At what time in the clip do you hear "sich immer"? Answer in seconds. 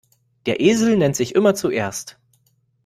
1.15-1.53